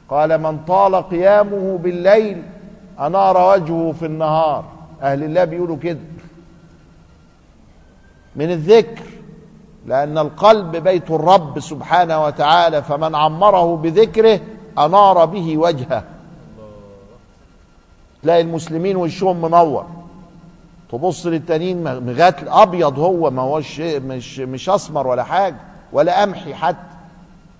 قال 0.09 0.38
من 0.41 0.57
طال 0.67 0.95
قيامه 0.95 1.77
بالليل 1.77 2.43
أنار 3.00 3.38
وجهه 3.38 3.91
في 4.00 4.05
النهار. 4.05 4.65
أهل 5.01 5.24
الله 5.24 5.43
بيقولوا 5.43 5.77
كده. 5.77 6.00
من 8.36 8.51
الذكر 8.51 9.03
لأن 9.86 10.17
القلب 10.17 10.75
بيت 10.75 11.12
الرب 11.12 11.59
سبحانه 11.59 12.24
وتعالى 12.24 12.83
فمن 12.83 13.15
عمره 13.15 13.75
بذكره 13.75 14.39
أنار 14.77 15.25
به 15.25 15.57
وجهه. 15.57 16.03
تلاقي 18.24 18.41
المسلمين 18.41 18.95
وشهم 18.98 19.41
منور. 19.41 19.86
تبص 20.91 21.25
للتانيين 21.25 21.84
مغات 21.84 22.48
أبيض 22.48 23.00
هو 23.00 23.31
ما 23.31 23.41
هوش 23.41 23.79
مش 23.79 24.39
مش 24.39 24.69
أسمر 24.69 25.08
ولا 25.08 25.24
حاجة 25.24 25.55
ولا 25.91 26.22
قمحي 26.22 26.53
حتى. 26.53 26.96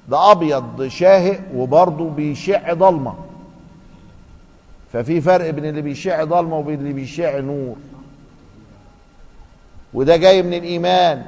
ده 0.10 0.32
أبيض 0.32 0.88
شاهق 0.88 1.40
وبرضه 1.56 2.10
بيشع 2.10 2.74
ضلمة. 2.74 3.14
ففي 4.94 5.22
فرق 5.22 5.50
بين 5.50 5.66
اللي 5.66 5.82
بيشع 5.82 6.24
ضلمة 6.24 6.58
وبين 6.58 6.80
اللي 6.80 6.94
بيشع 6.94 7.40
نور. 7.40 7.76
وده 9.94 10.18
جاي 10.18 10.44
من 10.44 10.54
الإيمان 10.54 11.26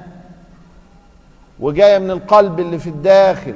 وجاي 1.59 1.99
من 1.99 2.11
القلب 2.11 2.59
اللي 2.59 2.79
في 2.79 2.87
الداخل 2.87 3.55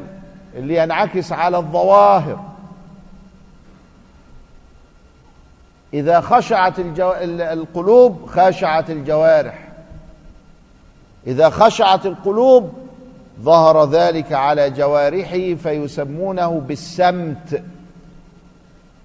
اللي 0.55 0.84
ينعكس 0.84 1.31
على 1.31 1.58
الظواهر. 1.58 2.54
إذا 5.95 6.21
خشعت 6.21 6.79
الجو... 6.79 7.12
القلوب 7.39 8.25
خشعت 8.25 8.89
الجوارح. 8.89 9.67
إذا 11.27 11.49
خشعت 11.49 12.05
القلوب 12.05 12.73
ظهر 13.41 13.89
ذلك 13.89 14.34
على 14.34 14.69
جوارحه 14.69 15.53
فيسمونه 15.53 16.60
بالسمت. 16.60 17.63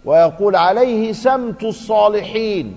ويقول 0.04 0.56
عليه 0.56 1.12
سمت 1.12 1.62
الصالحين. 1.62 2.76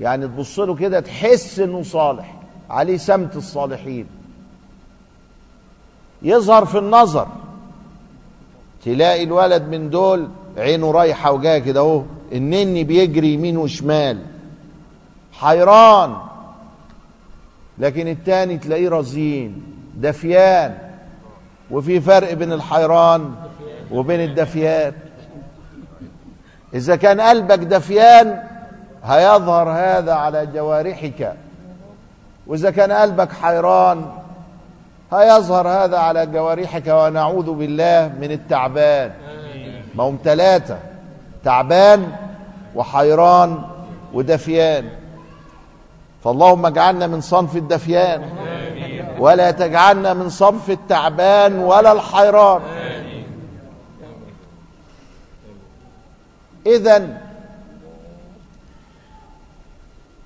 يعني 0.00 0.26
تبص 0.26 0.58
له 0.58 0.74
كده 0.74 1.00
تحس 1.00 1.58
إنه 1.58 1.82
صالح. 1.82 2.34
عليه 2.70 2.96
سمت 2.96 3.36
الصالحين. 3.36 4.06
يظهر 6.22 6.64
في 6.64 6.78
النظر. 6.78 7.28
تلاقي 8.84 9.24
الولد 9.24 9.62
من 9.62 9.90
دول 9.90 10.28
عينه 10.60 10.90
رايحة 10.90 11.32
وجاية 11.32 11.58
كده 11.58 11.80
أهو. 11.80 12.02
النني 12.32 12.84
بيجري 12.84 13.34
يمين 13.34 13.56
وشمال. 13.56 14.18
حيران. 15.32 16.16
لكن 17.78 18.08
التاني 18.08 18.58
تلاقيه 18.58 18.88
رزين. 18.88 19.62
دفيان. 19.96 20.78
وفي 21.70 22.00
فرق 22.00 22.32
بين 22.32 22.52
الحيران 22.52 23.34
وبين 23.90 24.20
الدفيان. 24.20 24.92
إذا 26.74 26.96
كان 26.96 27.20
قلبك 27.20 27.58
دفيان 27.58 28.42
هيظهر 29.04 29.70
هذا 29.70 30.12
على 30.12 30.46
جوارحك. 30.46 31.36
وإذا 32.46 32.70
كان 32.70 32.92
قلبك 32.92 33.32
حيران 33.32 34.04
هيظهر 35.12 35.68
هذا 35.68 35.98
على 35.98 36.26
جوارحك. 36.26 36.86
ونعوذ 36.86 37.50
بالله 37.52 38.12
من 38.20 38.30
التعبان. 38.32 39.10
ما 39.94 40.04
هم 40.04 40.18
ثلاثة 40.24 40.78
تعبان 41.44 42.12
وحيران 42.74 43.62
ودفيان. 44.14 44.88
فاللهم 46.24 46.66
اجعلنا 46.66 47.06
من 47.06 47.20
صنف 47.20 47.56
الدفيان 47.56 48.22
ولا 49.18 49.50
تجعلنا 49.50 50.14
من 50.14 50.28
صنف 50.28 50.70
التعبان 50.70 51.58
ولا 51.58 51.92
الحيران. 51.92 52.60
اذا 56.66 57.20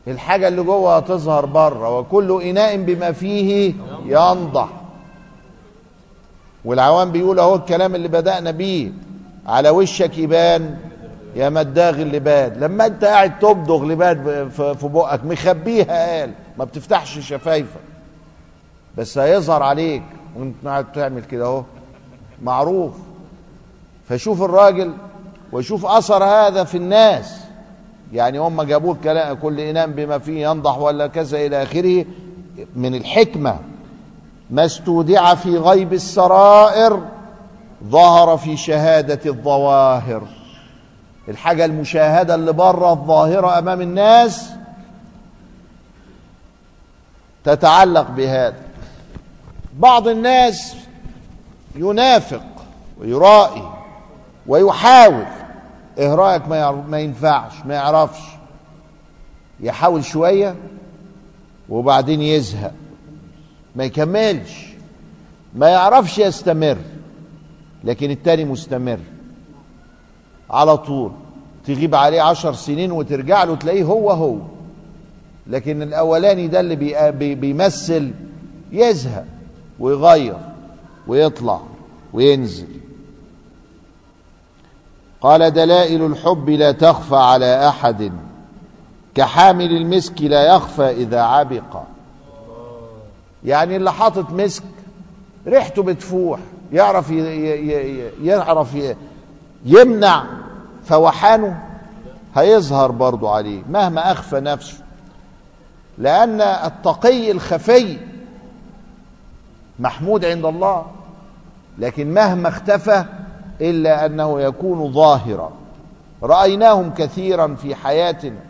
الحاجة 0.09 0.48
اللي 0.48 0.62
جوه 0.62 0.96
هتظهر 0.96 1.46
بره 1.46 1.98
وكل 1.98 2.42
إناء 2.42 2.77
بما 2.77 3.12
فيه 3.12 3.74
ينضح. 4.05 4.68
والعوام 6.64 7.12
بيقول 7.12 7.38
أهو 7.38 7.55
الكلام 7.55 7.94
اللي 7.94 8.09
بدأنا 8.09 8.50
بيه. 8.50 8.92
على 9.46 9.70
وشك 9.70 10.18
يبان 10.18 10.78
يا 11.37 11.48
مداغ 11.48 12.02
اللباد. 12.02 12.64
لما 12.64 12.87
انت 12.87 13.04
قاعد 13.04 13.38
تبدغ 13.38 13.85
لباد 13.85 14.48
في 14.50 14.88
بقك 14.88 15.24
مخبيها 15.24 16.20
قال. 16.20 16.33
ما 16.59 16.64
بتفتحش 16.64 17.18
شفايفك. 17.18 17.80
بس 18.98 19.18
هيظهر 19.18 19.62
عليك. 19.62 20.02
وانت 20.37 20.54
قاعد 20.64 20.92
تعمل 20.92 21.24
كده 21.24 21.44
اهو. 21.44 21.62
معروف. 22.42 22.92
فشوف 24.09 24.42
الراجل 24.42 24.92
وشوف 25.52 25.87
اثر 25.87 26.24
هذا 26.24 26.64
في 26.64 26.76
الناس. 26.76 27.40
يعني 28.12 28.38
هم 28.38 28.62
جابوه 28.62 28.96
كلام 29.04 29.37
كل 29.37 29.61
اناء 29.61 29.87
بما 29.87 30.18
فيه 30.18 30.48
ينضح 30.48 30.78
ولا 30.78 31.07
كذا 31.07 31.38
إلى 31.46 31.62
آخره. 31.62 32.04
من 32.76 32.94
الحكمة 32.94 33.57
ما 34.50 34.64
استودع 34.64 35.35
في 35.35 35.59
غيب 35.59 35.92
السرائر 35.92 37.00
ظهر 37.85 38.37
في 38.37 38.57
شهادة 38.57 39.31
الظواهر. 39.31 40.23
الحاجة 41.29 41.65
المشاهدة 41.65 42.35
اللي 42.35 42.53
بره 42.53 42.93
الظاهرة 42.93 43.59
أمام 43.59 43.81
الناس 43.81 44.51
تتعلق 47.45 48.11
بهذا. 48.11 48.63
بعض 49.75 50.09
الناس 50.09 50.77
ينافق 51.77 52.45
ويرائي 53.01 53.71
ويحاول 54.47 55.27
رأيك؟ 55.99 56.49
ما, 56.49 56.71
ما 56.71 57.01
ينفعش 57.01 57.53
ما 57.65 57.75
يعرفش. 57.75 58.21
يحاول 59.61 60.05
شوية 60.05 60.57
وبعدين 61.69 62.23
يزهق. 62.23 62.73
ما 63.77 63.85
يكملش. 63.85 64.67
ما 65.55 65.69
يعرفش 65.69 66.19
يستمر. 66.19 66.77
لكن 67.85 68.11
التاني 68.11 68.44
مستمر. 68.44 68.99
على 70.51 70.77
طول. 70.77 71.11
تغيب 71.66 71.94
عليه 71.94 72.23
عشر 72.23 72.53
سنين 72.55 72.92
وترجع 72.92 73.44
له 73.44 73.55
تلاقيه 73.55 73.85
هو 73.85 74.11
هو. 74.11 74.37
لكن 75.47 75.83
الأولاني 75.83 76.49
ده 76.49 76.61
اللي 76.61 76.77
بي- 76.77 77.11
بي- 77.12 77.35
بيمثل 77.35 78.11
يزهق 78.73 79.25
ويغير 79.81 80.37
ويطلع 81.07 81.61
وينزل. 82.12 82.68
قال 85.20 85.51
دلائل 85.51 86.07
الحب 86.07 86.51
لا 86.51 86.73
تخفى 86.73 87.16
على 87.16 87.68
أحد. 87.68 88.12
كحامل 89.14 89.77
المسك 89.77 90.23
لا 90.23 90.55
يخفى 90.57 90.90
إذا 90.90 91.20
عبق. 91.20 91.83
يعني 93.44 93.77
اللي 93.77 93.92
حاطط 93.92 94.31
مسك 94.31 94.62
ريحته 95.47 95.83
بتفوح. 95.83 96.40
يعرف 96.75 97.11
يعرف 98.23 98.77
يمنع 99.65 100.25
فوحانه 100.85 101.63
هيظهر 102.37 102.91
برضو 102.91 103.29
عليه 103.29 103.63
مهما 103.69 104.13
أخفى 104.13 104.41
نفسه. 104.41 104.79
لأن 105.99 106.41
التقي 106.41 107.31
الخفي 107.31 107.99
محمود 109.79 110.25
عند 110.25 110.45
الله 110.45 110.87
لكن 111.79 112.15
مهما 112.15 112.49
اختفى 112.49 113.05
إلا 113.61 114.07
أنه 114.07 114.41
يكون 114.41 114.93
ظاهرا. 114.93 115.53
رأيناهم 116.23 116.95
كثيرا 116.95 117.55
في 117.55 117.75
حياتنا. 117.75 118.41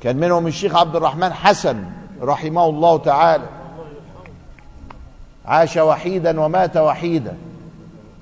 كان 0.00 0.16
منهم 0.16 0.46
الشيخ 0.46 0.76
عبد 0.76 0.96
الرحمن 0.96 1.32
حسن 1.32 1.84
رحمه 2.22 2.64
الله 2.66 2.96
تعالى. 2.98 3.59
عاش 5.46 5.76
وحيدا 5.76 6.40
ومات 6.40 6.76
وحيدا 6.76 7.36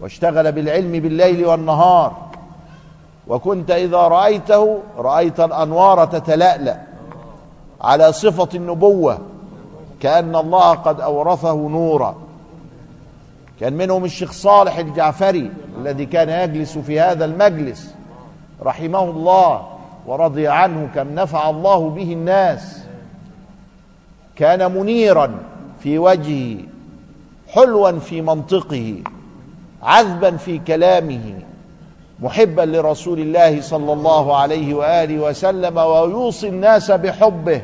واشتغل 0.00 0.52
بالعلم 0.52 0.92
بالليل 0.92 1.46
والنهار. 1.46 2.28
وكنت 3.28 3.70
إذا 3.70 3.98
رأيته 3.98 4.78
رأيت 4.98 5.40
الأنوار 5.40 6.04
تتلألأ 6.04 6.80
على 7.80 8.12
صفة 8.12 8.48
النبوة 8.54 9.18
كأن 10.00 10.36
الله 10.36 10.74
قد 10.74 11.00
أورثه 11.00 11.68
نورا. 11.68 12.14
كان 13.60 13.72
منهم 13.72 14.04
الشيخ 14.04 14.32
صالح 14.32 14.78
الجعفري 14.78 15.50
الذي 15.78 16.06
كان 16.06 16.28
يجلس 16.28 16.78
في 16.78 17.00
هذا 17.00 17.24
المجلس 17.24 17.94
رحمه 18.62 19.04
الله 19.04 19.68
ورضي 20.06 20.48
عنه 20.48 20.88
كم 20.94 21.14
نفع 21.14 21.50
الله 21.50 21.90
به 21.90 22.12
الناس. 22.12 22.84
كان 24.36 24.72
منيرا 24.72 25.34
في 25.80 25.98
وجهه 25.98 26.67
حلوا 27.48 27.98
في 27.98 28.22
منطقه 28.22 29.02
عذبا 29.82 30.36
في 30.36 30.58
كلامه 30.58 31.38
محبا 32.20 32.62
لرسول 32.62 33.20
الله 33.20 33.60
صلى 33.60 33.92
الله 33.92 34.36
عليه 34.36 34.74
وآله 34.74 35.18
وسلم 35.18 35.76
ويوصي 35.76 36.48
الناس 36.48 36.90
بحبه 36.90 37.62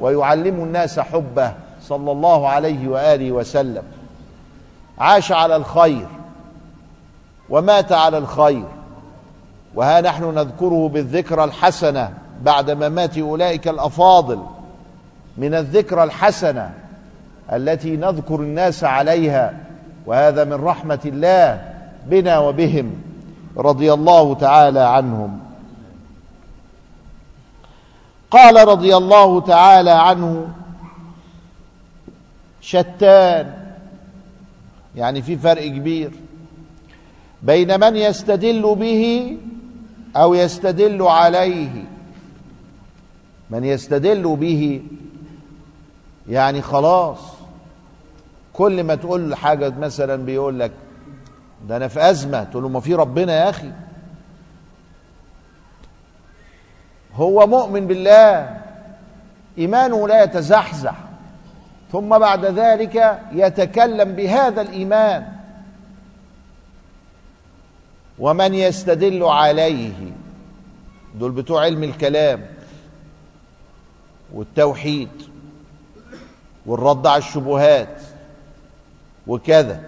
ويعلم 0.00 0.54
الناس 0.54 1.00
حبه 1.00 1.52
صلى 1.82 2.12
الله 2.12 2.48
عليه 2.48 2.88
وآله 2.88 3.32
وسلم. 3.32 3.82
عاش 4.98 5.32
على 5.32 5.56
الخير 5.56 6.06
ومات 7.50 7.92
على 7.92 8.18
الخير. 8.18 8.66
وها 9.74 10.00
نحن 10.00 10.34
نذكره 10.34 10.88
بالذكرى 10.88 11.44
الحسنة 11.44 12.14
بعد 12.42 12.70
ممات 12.70 13.18
أولئك 13.18 13.68
الأفاضل. 13.68 14.42
من 15.38 15.54
الذكرى 15.54 16.04
الحسنة 16.04 16.83
التي 17.52 17.96
نذكر 17.96 18.40
الناس 18.40 18.84
عليها 18.84 19.54
وهذا 20.06 20.44
من 20.44 20.52
رحمة 20.52 21.00
الله 21.04 21.74
بنا 22.06 22.38
وبهم 22.38 22.92
رضي 23.56 23.92
الله 23.92 24.34
تعالى 24.34 24.80
عنهم. 24.80 25.40
قال 28.30 28.68
رضي 28.68 28.96
الله 28.96 29.40
تعالى 29.40 29.90
عنه 29.90 30.48
شتان 32.60 33.54
يعني 34.96 35.22
في 35.22 35.36
فرق 35.36 35.66
كبير 35.66 36.10
بين 37.42 37.80
من 37.80 37.96
يستدل 37.96 38.74
به 38.74 39.36
أو 40.16 40.34
يستدل 40.34 41.02
عليه. 41.02 41.84
من 43.50 43.64
يستدل 43.64 44.36
به 44.36 44.82
يعني 46.28 46.62
خلاص 46.62 47.18
كل 48.54 48.84
ما 48.84 48.94
تقول 48.94 49.30
له 49.30 49.36
حاجة 49.36 49.68
مثلا 49.78 50.24
بيقول 50.24 50.60
لك 50.60 50.72
ده 51.68 51.76
أنا 51.76 51.88
في 51.88 52.10
أزمة. 52.10 52.44
تقول 52.44 52.62
له 52.62 52.68
ما 52.68 52.80
في 52.80 52.94
ربنا 52.94 53.32
يا 53.32 53.50
أخي. 53.50 53.72
هو 57.14 57.46
مؤمن 57.46 57.86
بالله 57.86 58.60
إيمانه 59.58 60.08
لا 60.08 60.22
يتزحزح 60.22 60.94
ثم 61.92 62.18
بعد 62.18 62.44
ذلك 62.44 63.20
يتكلم 63.32 64.12
بهذا 64.12 64.60
الإيمان. 64.60 65.26
ومن 68.18 68.54
يستدل 68.54 69.22
عليه 69.22 70.12
دول 71.14 71.32
بتوع 71.32 71.62
علم 71.62 71.84
الكلام 71.84 72.46
والتوحيد 74.34 75.08
والرد 76.66 77.06
على 77.06 77.18
الشبهات. 77.18 78.00
وكذا. 79.26 79.80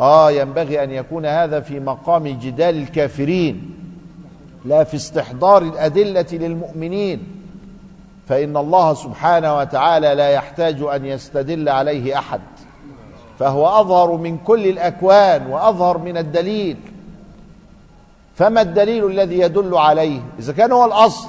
آه 0.00 0.30
ينبغي 0.30 0.84
أن 0.84 0.90
يكون 0.90 1.26
هذا 1.26 1.60
في 1.60 1.80
مقام 1.80 2.28
جدال 2.28 2.76
الكافرين 2.82 3.74
لا 4.64 4.84
في 4.84 4.96
استحضار 4.96 5.62
الأدلة 5.62 6.26
للمؤمنين. 6.32 7.26
فإن 8.28 8.56
الله 8.56 8.94
سبحانه 8.94 9.58
وتعالى 9.58 10.14
لا 10.14 10.28
يحتاج 10.28 10.82
أن 10.82 11.04
يستدل 11.04 11.68
عليه 11.68 12.18
أحد. 12.18 12.40
فهو 13.38 13.66
أظهر 13.66 14.16
من 14.16 14.38
كل 14.38 14.66
الأكوان 14.66 15.46
وأظهر 15.46 15.98
من 15.98 16.16
الدليل. 16.16 16.76
فما 18.34 18.60
الدليل 18.60 19.06
الذي 19.06 19.38
يدل 19.38 19.76
عليه؟ 19.76 20.20
إذا 20.38 20.52
كان 20.52 20.72
هو 20.72 20.84
الأصل. 20.84 21.28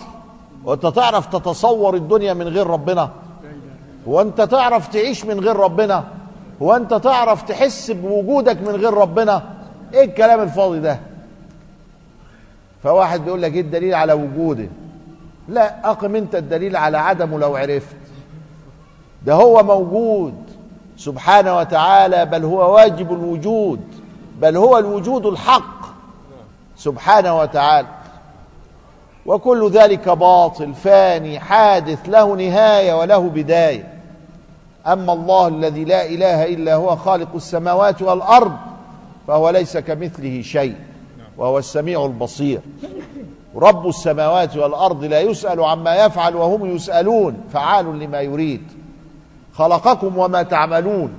وأنت 0.63 0.85
تعرف 0.85 1.25
تتصور 1.25 1.95
الدنيا 1.95 2.33
من 2.33 2.47
غير 2.47 2.67
ربنا. 2.67 3.09
هو 4.07 4.21
انت 4.21 4.41
تعرف 4.41 4.88
تعيش 4.88 5.25
من 5.25 5.39
غير 5.39 5.55
ربنا 5.55 6.03
هو 6.62 6.75
انت 6.75 6.93
تعرف 6.93 7.41
تحس 7.41 7.91
بوجودك 7.91 8.62
من 8.62 8.75
غير 8.75 8.93
ربنا 8.93 9.43
إيه 9.93 10.05
الكلام 10.05 10.39
الفاضي 10.41 10.79
ده؟ 10.79 10.99
فواحد 12.83 13.25
بيقول 13.25 13.41
لك 13.41 13.53
إيه 13.53 13.62
الدليل 13.62 13.95
على 13.95 14.13
وجوده؟ 14.13 14.67
لا 15.47 15.89
أقم 15.89 16.15
أنت 16.15 16.35
الدليل 16.35 16.75
على 16.75 16.97
عدمه 16.97 17.39
لو 17.39 17.55
عرفت. 17.55 17.95
ده 19.25 19.33
هو 19.33 19.63
موجود 19.63 20.33
سبحانه 20.97 21.57
وتعالى 21.57 22.25
بل 22.25 22.43
هو 22.43 22.75
واجب 22.75 23.13
الوجود 23.13 23.81
بل 24.41 24.57
هو 24.57 24.77
الوجود 24.77 25.25
الحق 25.25 25.85
سبحانه 26.75 27.39
وتعالى. 27.39 27.88
وكل 29.25 29.69
ذلك 29.69 30.10
باطل 30.10 30.73
فاني 30.73 31.39
حادث 31.39 31.99
له 32.10 32.36
نهاية 32.36 32.93
وله 32.93 33.17
بداية. 33.17 33.93
أما 34.88 35.13
الله 35.13 35.47
الذي 35.47 35.86
لا 35.86 36.05
إله 36.05 36.45
إلا 36.45 36.75
هو 36.75 36.95
خالق 36.95 37.36
السماوات 37.36 38.01
والأرض 38.01 38.58
فهو 39.27 39.49
ليس 39.49 39.77
كمثله 39.77 40.41
شيء 40.41 40.75
وهو 41.38 41.58
السميع 41.58 42.05
البصير. 42.05 42.62
رب 43.55 43.88
السماوات 43.88 44.58
والأرض 44.58 45.03
لا 45.03 45.19
يسأل 45.19 45.63
عما 45.63 46.05
يفعل 46.05 46.36
وهم 46.36 46.75
يسألون 46.75 47.43
فعال 47.53 47.99
لما 47.99 48.21
يريد. 48.21 48.63
خلقكم 49.53 50.17
وما 50.17 50.43
تعملون. 50.43 51.13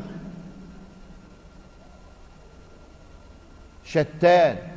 شتان. 3.84 4.69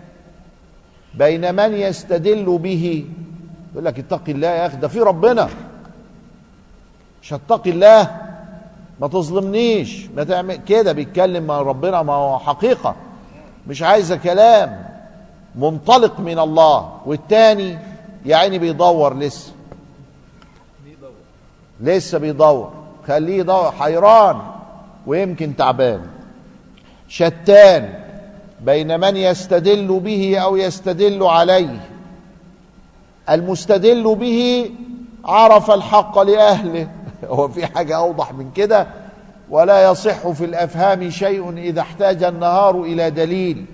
بين 1.17 1.56
من 1.56 1.73
يستدل 1.73 2.58
به. 2.58 3.06
يقول 3.71 3.86
لك 3.86 3.99
اتق 3.99 4.21
الله 4.28 4.47
يا 4.47 4.65
أخي 4.65 4.78
ده 4.78 4.88
في 4.88 4.99
ربنا. 4.99 5.49
مش 7.21 7.34
هتقي 7.34 7.69
الله. 7.69 8.21
ما 8.99 9.08
تظلمنيش. 9.08 10.08
ما 10.15 10.23
تعمل 10.23 10.56
كده. 10.56 10.91
بيتكلم 10.91 11.43
مع 11.43 11.62
ربنا 11.62 12.02
ما 12.02 12.13
هو 12.13 12.39
حقيقة. 12.39 12.95
مش 13.67 13.82
عايزه 13.82 14.15
كلام. 14.15 14.86
منطلق 15.56 16.19
من 16.19 16.39
الله. 16.39 16.97
والتاني 17.06 17.78
يا 18.26 18.36
عيني 18.36 18.60
بيدور 18.60 19.17
لسه. 19.17 19.54
لسه 21.80 22.17
بيدور. 22.17 22.73
خليه 23.08 23.39
يدور. 23.39 23.71
حيران. 23.71 24.41
ويمكن 25.08 25.56
تعبان. 25.56 26.02
شتان. 27.08 28.03
بين 28.65 28.99
من 28.99 29.17
يستدل 29.17 29.99
به 29.99 30.38
أو 30.38 30.58
يستدل 30.58 31.23
عليه. 31.23 31.89
المستدل 33.30 34.15
به 34.15 34.69
عرف 35.26 35.71
الحق 35.71 36.19
لأهله. 36.19 36.88
هو 37.30 37.47
في 37.47 37.65
حاجة 37.65 37.97
أوضح 37.97 38.34
من 38.34 38.52
كده. 38.52 38.88
ولا 39.49 39.91
يصح 39.91 40.28
في 40.28 40.45
الأفهام 40.45 41.10
شيء 41.10 41.58
إذا 41.58 41.82
احتاج 41.82 42.23
النهار 42.23 42.82
إلى 42.82 43.10
دليل. 43.10 43.65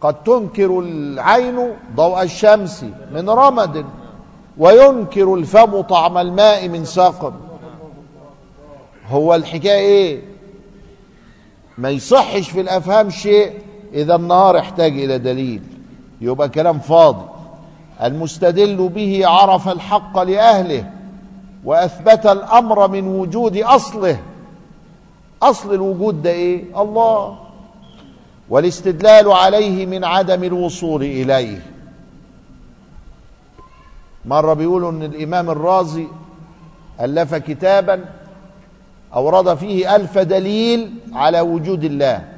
قد 0.00 0.22
تنكر 0.22 0.80
العين 0.80 1.76
ضوء 1.96 2.22
الشمس 2.22 2.84
من 3.12 3.30
رمد 3.30 3.86
وينكر 4.58 5.34
الفم 5.34 5.80
طعم 5.80 6.18
الماء 6.18 6.68
من 6.68 6.84
سقم 6.84 7.32
هو 9.08 9.34
الحكاية 9.34 9.78
إيه؟ 9.78 10.31
ما 11.78 11.90
يصحش 11.90 12.50
في 12.50 12.60
الأفهام 12.60 13.10
شيء 13.10 13.52
إذا 13.94 14.14
النهار 14.14 14.58
احتاج 14.58 14.92
إلى 14.92 15.18
دليل. 15.18 15.62
يبقى 16.20 16.48
كلام 16.48 16.78
فاضي. 16.78 17.24
المستدل 18.02 18.88
به 18.88 19.26
عرف 19.26 19.68
الحق 19.68 20.18
لأهله 20.18 20.90
وأثبت 21.64 22.26
الأمر 22.26 22.88
من 22.88 23.08
وجود 23.08 23.56
أصله. 23.56 24.20
أصل 25.42 25.74
الوجود 25.74 26.22
ده 26.22 26.30
إيه؟ 26.30 26.82
الله. 26.82 27.38
والاستدلال 28.50 29.32
عليه 29.32 29.86
من 29.86 30.04
عدم 30.04 30.44
الوصول 30.44 31.02
إليه. 31.02 31.66
مرة 34.24 34.54
بيقولوا 34.54 34.90
إن 34.90 35.02
الإمام 35.02 35.50
الرازي 35.50 36.06
ألف 37.00 37.34
كتابا 37.34 38.04
أورد 39.14 39.54
فيه 39.54 39.96
ألف 39.96 40.18
دليل 40.18 40.94
على 41.12 41.40
وجود 41.40 41.84
الله. 41.84 42.28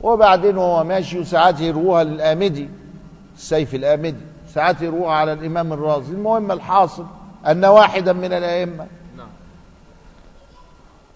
وبعدين 0.00 0.58
وهو 0.58 0.84
ماشي 0.84 1.18
وساعات 1.18 1.60
يروها 1.60 2.04
للآمدي 2.04 2.68
السيف 3.36 3.74
الآمدي 3.74 4.20
ساعات 4.54 4.82
يروها 4.82 5.12
على 5.12 5.32
الإمام 5.32 5.72
الرازي. 5.72 6.12
المهم 6.12 6.52
الحاصل 6.52 7.06
أن 7.46 7.64
واحدا 7.64 8.12
من 8.12 8.32
الأئمة 8.32 8.86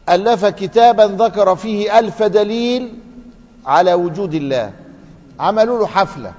ألف 0.09 0.45
كتابا 0.45 1.03
ذكر 1.03 1.57
فيه 1.57 1.99
ألف 1.99 2.23
دليل 2.23 2.95
على 3.67 3.95
وجود 3.95 4.35
الله. 4.35 4.73
عملوا 5.41 5.79
له 5.79 5.87
حفلة. 5.87 6.33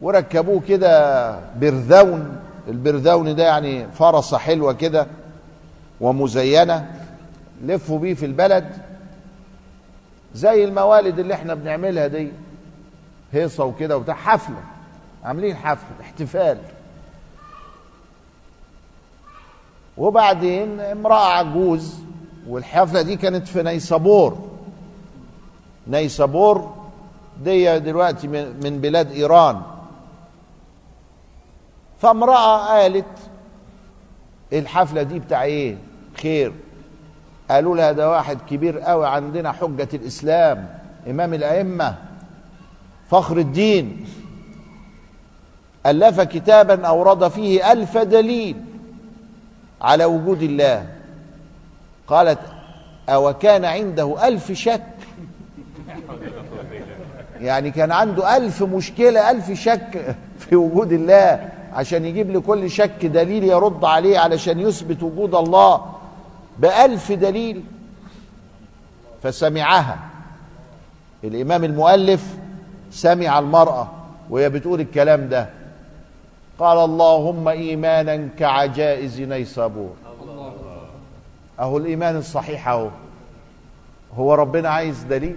وركبوه 0.00 0.62
كده 0.68 1.38
برذون. 1.60 2.36
البرذون 2.68 3.34
ده 3.36 3.44
يعني 3.44 3.86
فرصة 3.92 4.38
حلوة 4.38 4.72
كده 4.72 5.06
ومزينة 6.00 6.90
لفوا 7.64 7.98
بيه 7.98 8.14
في 8.14 8.26
البلد 8.26 8.72
زي 10.34 10.64
الموالد 10.64 11.18
اللي 11.18 11.34
إحنا 11.34 11.54
بنعملها 11.54 12.06
دي 12.06 12.32
هيصة 13.32 13.64
وكده 13.64 13.96
وبتاع 13.96 14.14
حفلة 14.14 14.62
عاملين 15.24 15.56
حفلة 15.56 16.00
احتفال. 16.00 16.58
وبعدين 19.96 20.80
امرأة 20.80 21.26
عجوز 21.32 21.94
والحفلة 22.48 23.02
دي 23.02 23.16
كانت 23.16 23.48
في 23.48 23.62
نيسابور. 23.62 24.38
نيسابور 25.88 26.74
دي 27.44 27.78
دلوقتي 27.78 28.28
من 28.62 28.78
بلاد 28.82 29.12
إيران. 29.12 29.62
فامرأة 32.02 32.56
قالت 32.56 33.04
الحفلة 34.52 35.02
دي 35.02 35.18
بتاع 35.18 35.42
إيه؟ 35.42 35.76
خير. 36.22 36.52
قالوا 37.50 37.76
لها 37.76 37.92
ده 37.92 38.10
واحد 38.10 38.38
كبير 38.50 38.78
قوي 38.78 39.08
عندنا 39.08 39.52
حجة 39.52 39.88
الإسلام 39.94 40.78
إمام 41.10 41.34
الأئمة 41.34 41.94
فخر 43.10 43.38
الدين. 43.38 44.06
ألف 45.86 46.20
كتابا 46.20 46.86
أورد 46.86 47.28
فيه 47.28 47.72
ألف 47.72 47.98
دليل 47.98 48.56
على 49.82 50.04
وجود 50.04 50.42
الله. 50.42 50.86
قالت 52.06 52.38
أو 53.08 53.32
كان 53.32 53.64
عنده 53.64 54.28
ألف 54.28 54.52
شك؟ 54.52 54.82
يعني 57.40 57.70
كان 57.70 57.92
عنده 57.92 58.36
ألف 58.36 58.62
مشكلة 58.62 59.30
ألف 59.30 59.50
شك 59.50 60.16
في 60.38 60.56
وجود 60.56 60.92
الله. 60.92 61.51
عشان 61.74 62.04
يجيب 62.04 62.30
لكل 62.30 62.70
شك 62.70 63.06
دليل 63.06 63.44
يرد 63.44 63.84
عليه 63.84 64.18
علشان 64.18 64.60
يثبت 64.60 65.02
وجود 65.02 65.34
الله 65.34 65.92
بألف 66.58 67.12
دليل. 67.12 67.64
فسمعها. 69.22 69.98
الإمام 71.24 71.64
المؤلف 71.64 72.36
سمع 72.90 73.38
المرأة 73.38 73.88
وهي 74.30 74.50
بتقول 74.50 74.80
الكلام 74.80 75.28
ده. 75.28 75.50
قال 76.58 76.78
اللهم 76.78 77.48
إيمانا 77.48 78.28
كعجائز 78.38 79.20
نيسابور. 79.20 79.94
أهو 81.60 81.78
الإيمان 81.78 82.16
الصحيح 82.16 82.68
أهو. 82.68 82.88
هو 84.16 84.34
ربنا 84.34 84.68
عايز 84.68 85.02
دليل؟ 85.02 85.36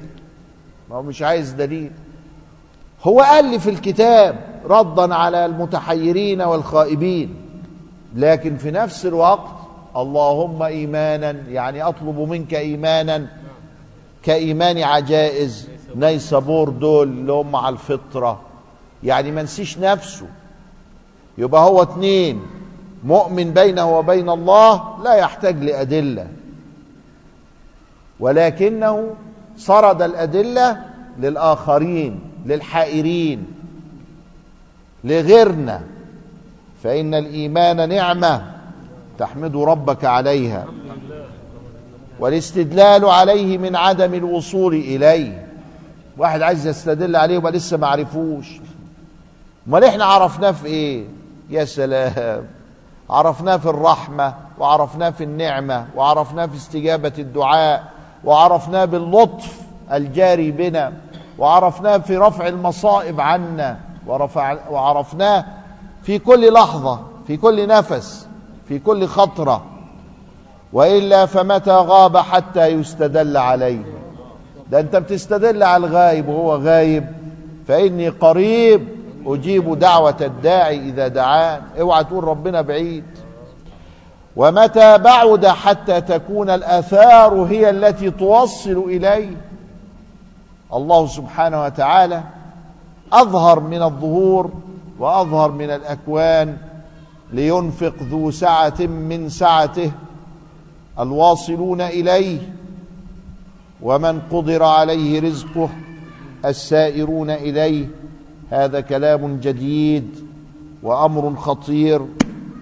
ما 0.90 0.96
هو 0.96 1.02
مش 1.02 1.22
عايز 1.22 1.52
دليل. 1.52 1.92
هو 3.06 3.26
ألف 3.40 3.68
الكتاب 3.68 4.36
ردا 4.70 5.16
على 5.16 5.46
المتحيرين 5.46 6.42
والخائبين 6.42 7.36
لكن 8.16 8.58
في 8.58 8.72
نفس 8.72 9.06
الوقت 9.06 9.52
اللهم 9.96 10.64
إيمانا 10.64 11.32
يعني 11.32 11.84
أطلب 11.84 12.20
منك 12.20 12.54
إيمانا 12.54 13.28
كإيمان 14.24 14.84
عجائز 14.84 15.70
نيسابور 15.96 16.70
دول 16.70 17.08
اللي 17.08 17.32
هم 17.32 17.56
على 17.56 17.74
الفطرة. 17.74 18.40
يعني 19.04 19.32
ما 19.32 19.44
نسيش 19.44 19.78
نفسه. 19.80 20.26
يبقى 21.38 21.62
هو 21.62 21.82
اتنين 21.82 22.42
مؤمن 23.04 23.52
بينه 23.54 23.98
وبين 23.98 24.30
الله 24.30 25.04
لا 25.04 25.14
يحتاج 25.14 25.64
لأدلة. 25.64 26.28
ولكنه 28.20 29.16
سرد 29.58 30.02
الأدلة 30.02 30.82
للآخرين. 31.20 32.20
للحائرين 32.46 33.46
لغيرنا 35.04 35.82
فإن 36.84 37.14
الإيمان 37.14 37.90
نعمة 37.90 38.52
تحمد 39.20 39.56
ربك 39.56 40.06
عليها 40.06 40.66
والاستدلال 42.20 43.06
عليه 43.06 43.58
من 43.58 43.76
عدم 43.76 44.14
الوصول 44.14 44.74
إليه. 44.74 45.48
واحد 46.18 46.42
عايز 46.42 46.68
يستدل 46.68 47.16
عليه 47.16 47.38
وما 47.38 47.50
لسه 47.50 47.78
ما 47.78 47.88
عرفوش. 47.88 48.48
أمال 49.68 49.84
إحنا 49.84 50.06
عرفناه 50.06 50.52
في 50.52 50.66
إيه؟ 50.66 51.06
يا 51.50 51.66
سلام. 51.66 52.46
عرفناه 53.10 53.58
في 53.58 53.66
الرحمة 53.66 54.34
وعرفناه 54.60 55.10
في 55.10 55.24
النعمة 55.24 55.88
وعرفناه 55.96 56.46
في 56.46 56.56
استجابة 56.56 57.14
الدعاء 57.20 57.84
وعرفناه 58.24 58.86
باللطف 58.86 59.62
الجاري 59.92 60.52
بنا. 60.52 60.94
وعرفناه 61.38 61.98
في 61.98 62.18
رفع 62.18 62.48
المصائب 62.48 63.22
عنا 63.22 63.78
ورفع 64.08 64.58
وعرفناه 64.70 65.46
في 66.04 66.20
كل 66.20 66.54
لحظة 66.54 67.00
في 67.28 67.38
كل 67.38 67.68
نفس 67.68 68.28
في 68.68 68.80
كل 68.80 69.08
خطرة. 69.08 69.64
وإلا 70.74 71.26
فمتى 71.26 71.72
غاب 71.72 72.18
حتى 72.18 72.66
يستدل 72.68 73.38
عليه. 73.38 73.86
ده 74.72 74.80
أنت 74.80 74.96
بتستدل 74.96 75.64
على 75.64 75.88
الغايب 75.88 76.28
وهو 76.28 76.56
غايب. 76.56 77.06
فإني 77.68 78.10
قريب 78.10 78.88
أجيب 79.26 79.80
دعوة 79.80 80.16
الداعي 80.22 80.90
إذا 80.90 81.08
دعان. 81.08 81.62
اوعى 81.80 82.04
تقول 82.04 82.24
ربنا 82.24 82.62
بعيد. 82.62 83.06
ومتى 84.36 84.98
بعد 84.98 85.48
حتى 85.48 86.02
تكون 86.02 86.50
الآثار 86.50 87.34
هي 87.34 87.70
التي 87.70 88.12
توصل 88.12 88.84
إليه. 88.88 89.38
الله 90.74 91.08
سبحانه 91.08 91.64
وتعالى 91.64 92.24
أظهر 93.14 93.60
من 93.60 93.82
الظهور 93.82 94.52
وأظهر 95.00 95.52
من 95.52 95.70
الأكوان 95.70 96.58
لينفق 97.34 97.94
ذو 98.02 98.32
سعة 98.32 98.80
من 98.80 99.30
سعته 99.30 99.92
الواصلون 101.00 101.82
إليه 101.82 102.40
ومن 103.82 104.22
قدر 104.32 104.64
عليه 104.64 105.22
رزقه 105.22 105.70
السائرون 106.46 107.30
إليه. 107.30 107.88
هذا 108.50 108.82
كلام 108.82 109.40
جديد 109.40 110.16
وأمر 110.84 111.36
خطير. 111.36 112.02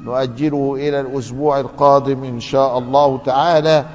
نؤجله 0.04 0.76
إلى 0.76 1.00
الأسبوع 1.00 1.60
القادم 1.60 2.24
إن 2.24 2.39
شاء 2.39 2.78
الله 2.78 3.18
تعالى. 3.26 3.86